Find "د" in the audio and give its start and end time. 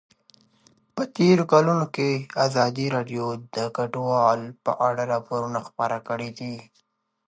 3.55-3.57